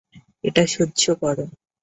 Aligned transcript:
এটা 0.43 0.63
সহ্য 0.73 1.03
করো। 1.21 1.45